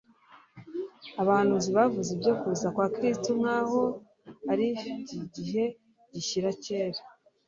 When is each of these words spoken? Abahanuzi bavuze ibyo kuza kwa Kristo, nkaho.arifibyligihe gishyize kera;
Abahanuzi 1.21 1.69
bavuze 1.77 2.09
ibyo 2.15 2.33
kuza 2.39 2.67
kwa 2.75 2.87
Kristo, 2.95 3.29
nkaho.arifibyligihe 3.39 5.63
gishyize 6.13 6.49
kera; 6.63 7.01